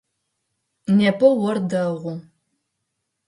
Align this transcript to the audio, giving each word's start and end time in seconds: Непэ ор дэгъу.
Непэ 0.97 1.27
ор 1.47 1.57
дэгъу. 1.69 2.15